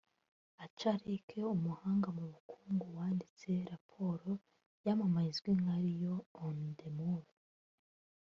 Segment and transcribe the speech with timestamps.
[0.63, 4.31] Acha Leke umuhanga mu bukungu wanditse raporo
[4.85, 7.31] yamamaye izwi nka ‘Lions on the move’